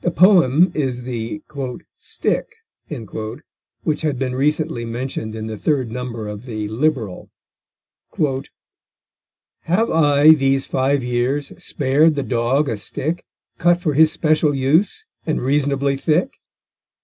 The 0.00 0.10
poem 0.10 0.72
is 0.74 1.02
the 1.02 1.40
"stick" 1.96 2.56
which 3.84 4.02
had 4.02 4.18
been 4.18 4.34
recently 4.34 4.84
mentioned 4.84 5.36
in 5.36 5.46
the 5.46 5.56
third 5.56 5.88
number 5.88 6.26
of 6.26 6.46
the 6.46 6.66
Liberal: 6.66 7.30
_Have 8.14 9.92
I, 9.94 10.30
these 10.32 10.66
five 10.66 11.04
years, 11.04 11.52
spared 11.64 12.16
the 12.16 12.24
dog 12.24 12.68
a 12.68 12.76
stick, 12.76 13.24
Cut 13.58 13.80
for 13.80 13.94
his 13.94 14.10
special 14.10 14.52
use, 14.52 15.04
and 15.26 15.40
reasonably 15.40 15.96
thick? 15.96 16.38